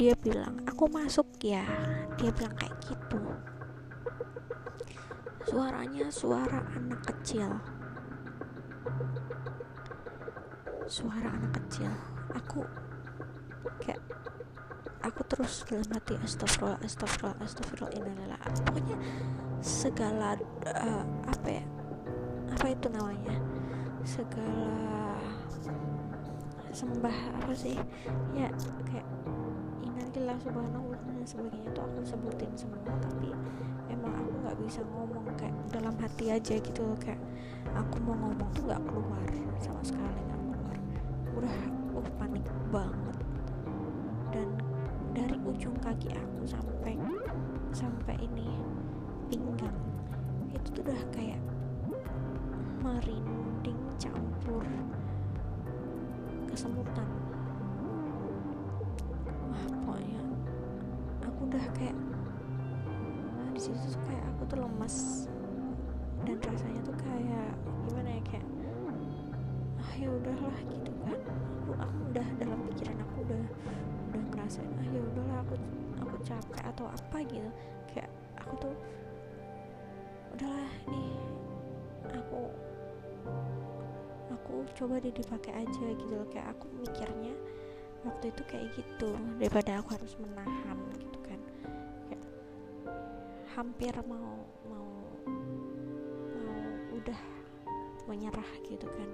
dia 0.00 0.16
bilang 0.16 0.64
aku 0.64 0.88
masuk 0.88 1.28
ya. 1.44 1.60
Dia 2.16 2.32
bilang 2.32 2.56
kayak 2.56 2.76
gitu. 2.80 3.20
Suaranya 5.44 6.08
suara 6.08 6.64
anak 6.72 7.04
kecil. 7.04 7.52
Suara 10.88 11.36
anak 11.36 11.52
kecil. 11.60 11.92
Aku 12.32 12.64
kayak 13.84 14.00
aku 15.16 15.32
terus 15.32 15.64
dalam 15.64 15.88
hati 15.96 16.12
astagfirullah 16.20 16.76
astagfirullah 16.84 17.40
astagfirullah 17.40 17.92
innalillah 17.96 18.40
pokoknya 18.68 18.96
segala 19.64 20.36
uh, 20.68 21.04
apa 21.24 21.48
ya 21.48 21.64
apa 22.52 22.66
itu 22.68 22.86
namanya 22.92 23.34
segala 24.04 25.16
sembah 26.68 27.16
apa 27.40 27.52
sih 27.56 27.80
ya 28.36 28.52
kayak 28.84 29.08
innalillah 29.80 30.36
subhanahu 30.44 30.92
dan 30.92 31.24
sebagainya 31.24 31.72
itu 31.72 31.80
aku 31.80 32.00
sebutin 32.04 32.52
semua 32.52 32.84
tapi 33.00 33.32
emang 33.88 34.12
aku 34.20 34.36
nggak 34.44 34.56
bisa 34.68 34.84
ngomong 34.84 35.24
kayak 35.40 35.56
dalam 35.72 35.96
hati 35.96 36.28
aja 36.28 36.60
gitu 36.60 36.84
kayak 37.00 37.16
aku 37.72 37.96
mau 38.04 38.20
ngomong 38.20 38.52
tuh 38.52 38.68
nggak 38.68 38.84
keluar 38.84 39.24
sama 39.64 39.80
sekali 39.80 40.20
nggak 40.28 40.40
keluar. 40.44 40.76
Udah 41.40 41.56
uh 41.96 42.08
panik 42.20 42.44
banget. 42.68 43.16
Dan 44.30 44.48
dari 45.16 45.40
ujung 45.48 45.72
kaki 45.80 46.12
aku 46.12 46.44
sampai 46.44 46.92
sampai 47.72 48.20
ini 48.20 48.60
pinggang. 49.32 49.72
Itu 50.52 50.68
tuh 50.76 50.82
udah 50.84 51.00
kayak 51.08 51.40
merinding 52.84 53.80
campur 53.96 54.60
kesemutan. 56.52 57.08
Wah 59.48 59.64
pokoknya 59.80 60.20
aku 61.24 61.40
udah 61.48 61.64
kayak 61.72 61.96
nah, 63.40 63.48
di 63.56 63.60
situ 63.64 63.80
tuh 63.88 64.02
kayak 64.04 64.24
aku 64.36 64.42
tuh 64.52 64.58
lemas 64.60 64.96
dan 66.28 66.36
rasanya 66.44 66.80
tuh 66.84 66.96
kayak 67.00 67.56
gimana 67.88 68.20
ya 68.20 68.22
kayak 68.28 68.46
ah 69.80 69.92
ya 69.96 70.08
udahlah 70.12 70.58
gitu 70.68 70.92
kan. 71.08 71.20
Aku 71.64 71.72
aku 71.72 71.98
udah 72.12 72.28
dalam 72.36 72.60
pikiran 72.68 73.00
aku 73.00 73.16
udah 73.24 73.44
udah 74.10 74.22
ngerasain 74.32 74.70
ah 74.70 74.86
ya 74.88 75.00
udahlah 75.02 75.38
aku 75.42 75.54
aku 76.00 76.16
capek 76.22 76.62
atau 76.62 76.86
apa 76.90 77.18
gitu. 77.26 77.50
Kayak 77.90 78.10
aku 78.38 78.52
tuh 78.68 78.74
udahlah 80.36 80.72
nih 80.90 81.12
aku 82.12 82.40
aku 84.30 84.54
coba 84.76 85.00
deh 85.02 85.10
dipakai 85.10 85.52
aja 85.64 85.86
gitu 85.96 86.16
kayak 86.30 86.52
aku 86.54 86.66
mikirnya 86.78 87.34
waktu 88.06 88.30
itu 88.30 88.42
kayak 88.46 88.68
gitu 88.78 89.10
daripada 89.42 89.82
aku 89.82 89.98
harus 89.98 90.12
menahan 90.20 90.78
gitu 91.00 91.18
kan. 91.26 91.40
Kayak 92.06 92.24
hampir 93.56 93.94
mau 94.06 94.46
mau 94.70 94.88
mau 96.36 96.62
udah 96.94 97.20
menyerah 98.06 98.50
gitu 98.70 98.86
kan. 98.86 99.10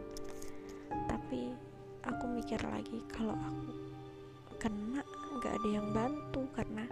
Tapi 1.08 1.56
aku 2.04 2.24
mikir 2.28 2.60
lagi 2.66 2.98
kalau 3.08 3.32
aku 3.32 3.91
kena 4.62 5.02
nggak 5.42 5.58
ada 5.58 5.68
yang 5.68 5.90
bantu 5.90 6.46
karena 6.54 6.86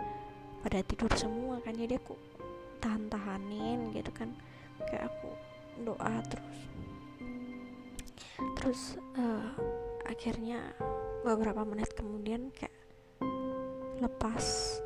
pada 0.66 0.82
tidur 0.82 1.10
semua 1.14 1.62
kan. 1.62 1.78
Jadi 1.78 1.94
aku 1.94 2.18
tahan-tahanin 2.82 3.94
gitu 3.94 4.10
kan. 4.10 4.34
Kayak 4.90 5.14
aku 5.14 5.30
doa 5.86 6.14
terus. 6.26 6.58
Terus 8.58 8.80
uh, 9.14 9.54
akhirnya 10.10 10.74
beberapa 11.22 11.62
menit 11.62 11.94
kemudian 11.94 12.50
kayak 12.50 12.74
lepas. 14.02 14.76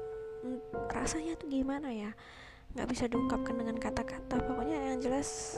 Rasanya 0.92 1.40
tuh 1.40 1.48
gimana 1.48 1.88
ya? 1.88 2.12
Nggak 2.76 2.88
bisa 2.92 3.04
diungkapkan 3.08 3.56
dengan 3.56 3.80
kata-kata. 3.80 4.44
Pokoknya 4.44 4.92
yang 4.92 5.00
jelas 5.00 5.56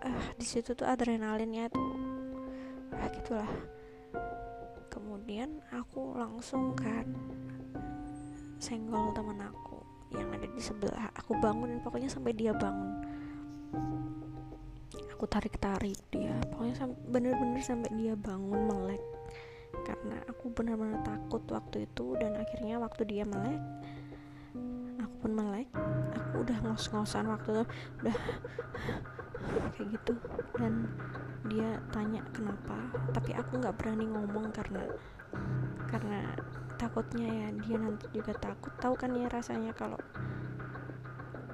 uh, 0.00 0.26
di 0.40 0.46
situ 0.46 0.72
tuh 0.72 0.86
adrenalinnya 0.88 1.68
tuh 1.68 1.92
ah 2.94 3.10
gitulah 3.10 3.50
kemudian 4.94 5.58
aku 5.74 6.14
langsung 6.14 6.78
kan 6.78 7.10
senggol 8.62 9.10
teman 9.10 9.42
aku 9.42 9.82
yang 10.14 10.30
ada 10.30 10.46
di 10.46 10.62
sebelah. 10.62 11.10
Aku 11.18 11.34
bangun 11.42 11.74
dan 11.74 11.80
pokoknya 11.82 12.06
sampai 12.06 12.30
dia 12.32 12.54
bangun. 12.54 13.02
Aku 15.18 15.26
tarik 15.26 15.58
tarik 15.58 15.98
dia. 16.14 16.38
Pokoknya 16.54 16.86
bener-bener 17.10 17.58
sampai 17.58 17.90
dia 17.98 18.14
bangun 18.14 18.70
melek. 18.70 19.02
Karena 19.82 20.22
aku 20.30 20.54
benar-benar 20.54 21.02
takut 21.02 21.42
waktu 21.50 21.90
itu 21.90 22.14
dan 22.22 22.38
akhirnya 22.38 22.78
waktu 22.78 23.02
dia 23.04 23.26
melek 23.26 23.58
aku 25.04 25.14
pun 25.20 25.32
melek. 25.36 25.68
Aku 26.16 26.42
udah 26.42 26.58
ngos-ngosan 26.64 27.28
waktu 27.28 27.50
itu. 27.52 27.64
Udah 28.00 28.16
kayak 29.76 29.88
gitu. 29.98 30.14
Dan 30.56 30.88
dia 31.44 31.76
tanya 31.92 32.24
kenapa 32.32 32.76
tapi 33.12 33.36
aku 33.36 33.60
nggak 33.60 33.76
berani 33.76 34.08
ngomong 34.08 34.48
karena 34.48 34.80
karena 35.92 36.24
takutnya 36.74 37.26
ya 37.26 37.48
dia 37.64 37.76
nanti 37.78 38.06
juga 38.10 38.32
takut. 38.36 38.72
Tahu 38.82 38.94
kan 38.98 39.14
ya 39.14 39.30
rasanya 39.30 39.72
kalau 39.72 39.98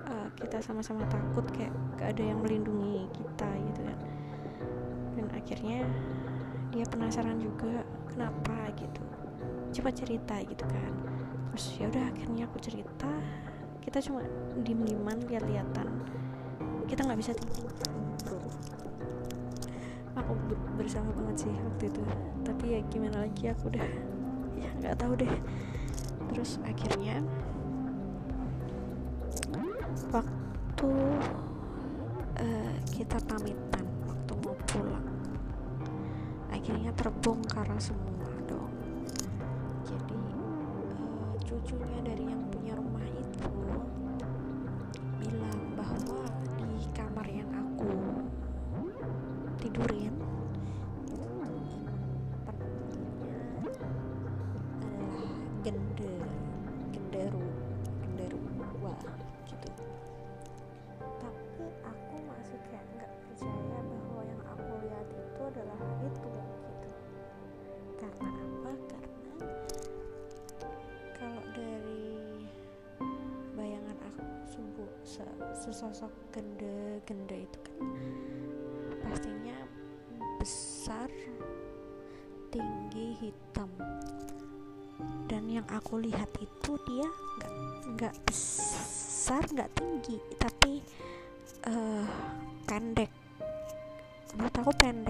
uh, 0.09 0.29
kita 0.37 0.59
sama-sama 0.65 1.05
takut 1.07 1.45
kayak 1.53 1.73
gak 2.01 2.17
ada 2.17 2.35
yang 2.35 2.41
melindungi 2.41 3.07
kita 3.15 3.49
gitu 3.71 3.81
kan. 3.85 3.99
Dan 5.19 5.27
akhirnya 5.37 5.79
dia 6.73 6.85
penasaran 6.89 7.39
juga 7.39 7.85
kenapa 8.09 8.73
gitu. 8.81 9.03
Coba 9.81 9.91
cerita 9.93 10.41
gitu 10.43 10.65
kan. 10.67 10.93
Terus 11.55 11.67
ya 11.79 11.87
udah 11.93 12.05
akhirnya 12.11 12.43
aku 12.49 12.59
cerita. 12.59 13.13
Kita 13.81 13.99
cuma 14.03 14.25
diem 14.65 14.81
dieman 14.83 15.19
lihat-lihatan. 15.29 15.89
Kita 16.89 17.07
nggak 17.07 17.21
bisa 17.21 17.33
tidur 17.37 17.71
aku 20.21 20.37
bersama 20.77 21.09
banget 21.17 21.49
sih 21.49 21.53
waktu 21.53 21.89
itu. 21.89 22.03
Tapi 22.45 22.65
ya 22.77 22.81
gimana 22.93 23.25
lagi 23.25 23.49
aku 23.49 23.73
udah 23.73 23.89
ya 24.61 24.71
nggak 24.81 24.97
tahu 25.01 25.13
deh. 25.17 25.35
Terus 26.31 26.61
akhirnya 26.63 27.25
waktu 30.11 30.91
uh, 32.41 32.75
kita 32.91 33.19
pamitan 33.27 33.85
waktu 34.07 34.33
mau 34.45 34.57
pulang 34.71 35.09
akhirnya 36.51 36.91
terbongkar 36.95 37.67
semua 37.81 38.31
dong. 38.47 38.71
Jadi 39.87 40.19
uh, 40.95 41.35
cucunya 41.43 42.01
dari 42.05 42.25
yang 42.27 42.43
punya 42.51 42.75
rumah 42.79 43.07
itu 43.11 43.51
bilang 45.19 45.61
bahwa 45.75 46.23
di 46.59 46.87
kamar 46.95 47.27
yang 47.27 47.51
aku 47.55 47.91
tidurin 49.61 50.10
sesosok 75.71 76.11
gende 76.35 77.47
itu 77.47 77.59
kan 77.63 77.79
pastinya 79.07 79.55
besar 80.43 81.07
tinggi 82.51 83.15
hitam. 83.23 83.71
Dan 85.31 85.47
yang 85.47 85.63
aku 85.71 86.03
lihat 86.03 86.27
itu 86.43 86.75
dia 86.91 87.07
nggak 87.07 87.55
nggak 87.95 88.15
besar 88.27 89.47
nggak 89.47 89.71
tinggi 89.79 90.19
tapi 90.43 90.83
uh, 91.71 92.03
pendek. 92.67 93.15
Menurut 94.35 94.55
aku 94.59 94.73
pendek 94.75 95.10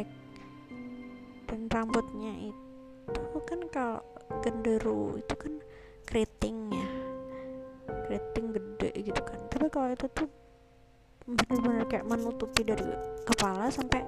menutupi 12.20 12.62
dari 12.62 12.84
kepala 13.24 13.72
sampai 13.72 14.04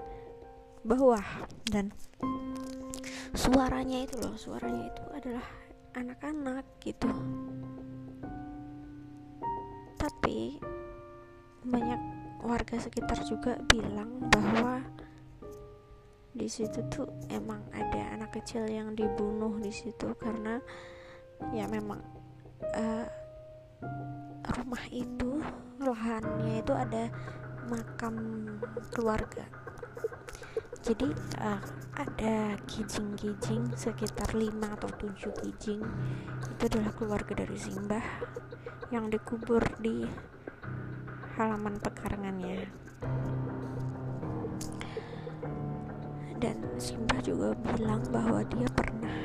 bawah. 0.84 1.48
Dan 1.64 1.88
suaranya 3.32 4.04
itu 4.04 4.20
loh 4.20 4.36
suaranya 4.36 4.92
itu 4.92 5.04
adalah 5.16 5.46
anak-anak 5.96 6.64
gitu. 6.84 7.08
Tapi 9.96 10.60
banyak 11.62 12.00
warga 12.42 12.76
sekitar 12.76 13.22
juga 13.22 13.54
bilang 13.70 14.18
bahwa 14.28 14.82
di 16.32 16.48
situ 16.48 16.80
tuh 16.88 17.06
emang 17.28 17.60
ada 17.70 18.16
anak 18.16 18.34
kecil 18.40 18.64
yang 18.66 18.96
dibunuh 18.96 19.52
di 19.60 19.68
situ 19.68 20.16
karena 20.16 20.58
ya 21.52 21.68
memang 21.68 22.00
uh, 22.72 23.06
rumah 24.58 24.84
itu 24.90 25.44
lahannya 25.76 26.64
itu 26.64 26.72
ada 26.72 27.12
makam 27.70 28.16
keluarga. 28.90 29.46
Jadi 30.82 31.14
uh, 31.38 31.62
ada 31.94 32.58
kijing-kijing 32.66 33.78
sekitar 33.78 34.34
5 34.34 34.50
atau 34.80 34.90
7 34.90 35.42
kijing. 35.46 35.82
Itu 36.58 36.62
adalah 36.66 36.92
keluarga 36.96 37.32
dari 37.38 37.54
Simbah 37.54 38.02
yang 38.90 39.08
dikubur 39.08 39.62
di 39.78 40.04
halaman 41.38 41.80
pekarangannya 41.80 42.68
dan 46.42 46.58
Simbah 46.74 47.22
juga 47.22 47.54
bilang 47.54 48.02
bahwa 48.10 48.42
dia 48.50 48.66
pernah 48.74 49.16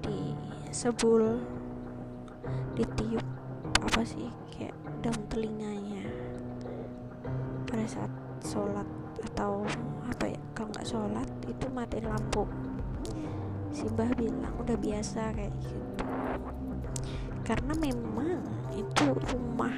disebul 0.00 1.36
ditiup 2.72 3.22
apa 3.84 4.00
sih 4.02 4.32
kayak 4.56 4.72
daun 5.04 5.20
telinganya 5.28 6.08
pada 7.74 7.90
saat 7.90 8.12
sholat 8.38 8.86
atau 9.34 9.66
apa 10.06 10.30
ya 10.30 10.38
kalau 10.54 10.70
nggak 10.70 10.86
sholat 10.86 11.26
itu 11.50 11.66
matiin 11.74 12.06
lampu. 12.06 12.46
Simbah 13.74 14.14
bilang 14.14 14.54
udah 14.62 14.78
biasa 14.78 15.34
kayak 15.34 15.50
gitu. 15.58 16.06
Karena 17.42 17.74
memang 17.74 18.46
itu 18.78 19.10
rumah 19.10 19.74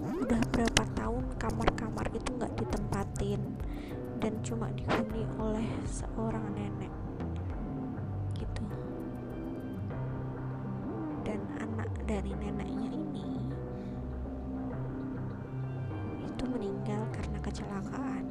udah 0.00 0.40
berapa 0.48 0.84
tahun 0.96 1.28
kamar-kamar 1.36 2.08
itu 2.16 2.32
nggak 2.32 2.56
ditempatin 2.56 3.60
dan 4.24 4.32
cuma 4.40 4.72
dihuni 4.72 5.28
oleh 5.36 5.68
seorang 5.84 6.56
nenek 6.56 6.92
gitu. 8.40 8.64
Dan 11.20 11.44
anak 11.60 11.92
dari 12.08 12.32
neneknya 12.32 12.88
ini 12.96 13.39
meninggal 16.80 17.04
karena 17.12 17.38
kecelakaan. 17.44 18.24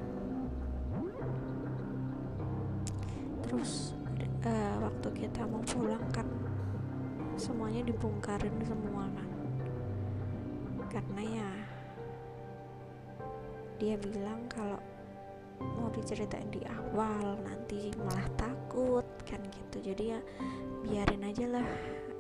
Terus 3.45 3.93
uh, 4.41 4.75
waktu 4.81 5.09
kita 5.13 5.45
mau 5.45 5.61
pulang 5.69 6.01
kan 6.09 6.25
semuanya 7.37 7.85
dibongkarin 7.85 8.57
semua 8.65 9.05
kan 9.13 9.29
karena 10.89 11.21
ya 11.21 11.49
dia 13.77 13.95
bilang 14.01 14.41
kalau 14.49 14.81
mau 15.61 15.93
diceritain 15.93 16.49
di 16.49 16.65
awal 16.65 17.37
nanti 17.45 17.93
malah 18.01 18.25
takut 18.33 19.05
kan 19.29 19.45
gitu. 19.53 19.93
Jadi 19.93 20.17
ya 20.17 20.19
biarin 20.89 21.21
aja 21.21 21.45
lah 21.53 21.69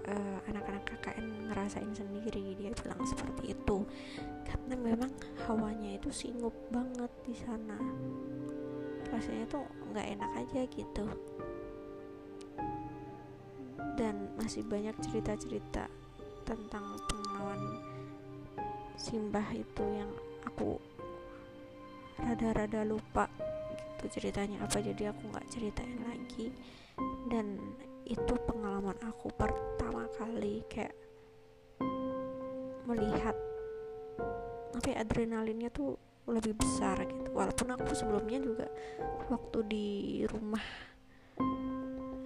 uh, 0.09 0.37
anak-anak 0.49 0.83
KKN 0.89 1.53
ngerasain 1.53 1.93
sendiri 1.93 2.57
dia 2.57 2.73
bilang 2.73 3.01
seperti 3.05 3.53
itu. 3.53 3.77
Karena 4.43 4.75
memang 4.75 5.11
hawanya 5.45 5.95
itu 5.95 6.09
singup 6.09 6.53
banget 6.73 7.11
di 7.23 7.35
sana. 7.37 7.77
Rasanya 9.13 9.45
tuh 9.49 9.65
nggak 9.93 10.07
enak 10.17 10.31
aja 10.41 10.61
gitu. 10.73 11.05
Dan 13.95 14.31
masih 14.39 14.65
banyak 14.65 14.95
cerita-cerita 15.03 15.85
tentang 16.47 16.97
pengalaman 17.05 17.61
Simbah 18.99 19.47
itu 19.55 19.83
yang 19.95 20.11
aku 20.43 20.75
rada-rada 22.19 22.83
lupa 22.83 23.31
gitu 23.71 24.19
ceritanya. 24.19 24.59
Apa 24.67 24.83
jadi 24.83 25.15
aku 25.15 25.31
nggak 25.31 25.47
ceritain 25.47 26.03
lagi. 26.03 26.51
Dan 27.31 27.63
itu 28.09 28.33
pengalaman 28.49 28.97
aku 29.05 29.29
pertama 29.37 30.09
kali 30.17 30.65
kayak 30.65 30.97
melihat 32.89 33.37
apa 34.73 34.87
ya, 34.89 35.05
adrenalinnya 35.05 35.69
tuh 35.69 35.93
lebih 36.25 36.57
besar 36.57 36.97
gitu. 37.05 37.29
Walaupun 37.37 37.69
aku 37.77 37.93
sebelumnya 37.93 38.41
juga 38.41 38.65
waktu 39.29 39.59
di 39.69 39.87
rumah 40.25 40.65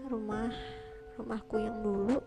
rumah 0.07 0.51
rumahku 1.19 1.59
yang 1.59 1.77
dulu 1.83 2.17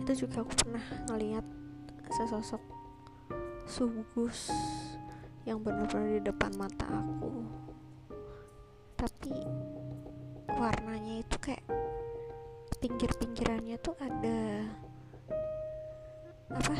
itu 0.00 0.26
juga 0.26 0.42
aku 0.42 0.52
pernah 0.64 0.84
ngeliat 1.12 1.44
sesosok 2.10 2.62
sugus 3.68 4.50
yang 5.46 5.62
benar-benar 5.62 6.18
di 6.18 6.22
depan 6.24 6.52
mata 6.56 6.88
aku. 6.88 7.30
Tapi 8.98 9.32
warnanya 10.60 11.24
itu 11.24 11.36
kayak 11.40 11.64
pinggir-pinggirannya 12.84 13.80
tuh 13.80 13.96
ada 13.96 14.68
apa? 16.52 16.76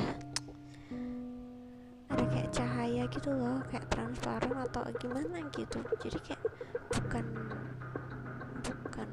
Ada 2.12 2.24
kayak 2.28 2.50
cahaya 2.52 3.08
gitu 3.08 3.32
loh 3.32 3.64
kayak 3.72 3.88
transparan 3.88 4.52
atau 4.68 4.84
gimana 5.00 5.40
gitu. 5.56 5.80
Jadi 5.96 6.18
kayak 6.20 6.44
bukan 6.92 7.24
bukan 8.60 9.08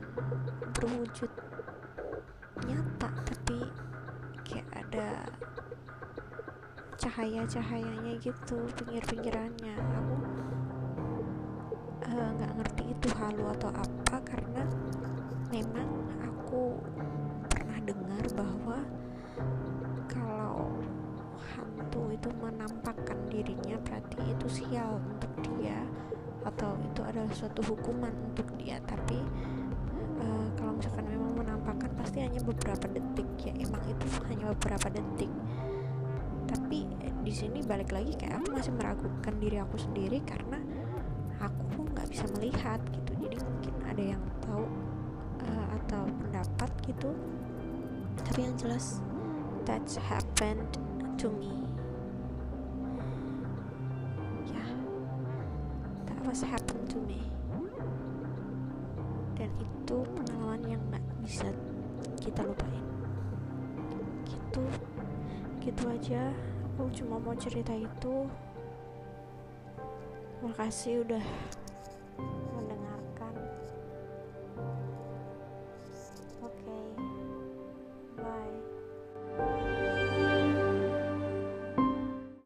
berwujud 0.76 1.32
nyata 2.68 3.10
tapi 3.24 3.72
kayak 4.44 4.68
ada 4.76 5.32
cahaya-cahayanya 7.00 8.20
gitu 8.20 8.68
pinggir-pinggirannya. 8.84 9.80
Aku 9.80 10.16
eh, 12.04 12.30
nggak 12.36 12.52
uh, 12.52 12.56
ngerti 12.60 12.84
itu 12.92 13.08
halu 13.16 13.48
atau 13.56 13.72
apa 13.72 14.07
memang 15.58 15.90
aku 16.22 16.78
pernah 17.50 17.82
dengar 17.82 18.24
bahwa 18.38 18.78
kalau 20.06 20.70
hantu 21.50 22.14
itu 22.14 22.30
menampakkan 22.38 23.18
dirinya 23.34 23.82
berarti 23.82 24.22
itu 24.22 24.48
sial 24.62 25.02
untuk 25.02 25.34
dia 25.42 25.82
atau 26.46 26.78
itu 26.86 27.02
adalah 27.02 27.34
suatu 27.34 27.66
hukuman 27.74 28.14
untuk 28.30 28.46
dia. 28.62 28.78
Tapi 28.86 29.18
uh, 30.22 30.48
kalau 30.54 30.78
misalkan 30.78 31.10
memang 31.10 31.34
menampakkan 31.42 31.90
pasti 31.98 32.22
hanya 32.22 32.38
beberapa 32.46 32.86
detik 32.94 33.30
ya. 33.42 33.54
Emang 33.58 33.82
itu 33.90 34.06
hanya 34.30 34.54
beberapa 34.54 34.94
detik. 34.94 35.32
Tapi 36.48 36.86
eh, 37.02 37.14
di 37.26 37.34
sini 37.34 37.66
balik 37.66 37.90
lagi 37.90 38.14
kayak 38.14 38.46
aku 38.46 38.54
masih 38.54 38.72
meragukan 38.78 39.34
diri 39.42 39.58
aku 39.58 39.76
sendiri 39.82 40.22
karena 40.22 40.62
aku 41.42 41.82
nggak 41.98 42.08
bisa 42.14 42.30
melihat 42.38 42.78
gitu. 42.94 43.12
Jadi 43.26 43.36
mungkin 43.42 43.74
ada 43.90 44.04
yang 44.16 44.24
tahu 44.46 44.87
atau 45.88 46.04
pendapat 46.20 46.68
gitu. 46.84 47.16
Tapi 48.28 48.44
yang 48.44 48.56
jelas 48.60 49.00
that's 49.64 49.96
happened 49.96 50.68
to 51.16 51.32
me. 51.32 51.64
Ya 54.52 54.60
yeah, 54.60 54.70
that 56.12 56.20
was 56.28 56.44
happened 56.44 56.92
to 56.92 57.00
me. 57.08 57.24
Dan 59.40 59.48
itu 59.64 60.04
pengalaman 60.12 60.60
yang 60.68 60.82
nggak 60.92 61.06
bisa 61.24 61.48
kita 62.20 62.44
lupain. 62.44 62.84
Gitu 64.28 64.64
gitu 65.64 65.84
aja. 65.88 66.36
Aku 66.76 66.92
cuma 66.92 67.16
mau 67.16 67.36
cerita 67.40 67.72
itu. 67.72 68.28
Makasih 70.44 71.08
udah 71.08 71.24